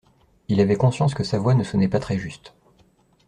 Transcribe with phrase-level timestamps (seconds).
[0.47, 2.55] Il avait conscience que sa voix ne sonnait pas très juste.